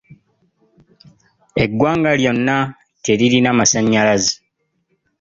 [1.63, 2.57] Eggwanga lyonna
[3.03, 4.33] teririna masannyalaze.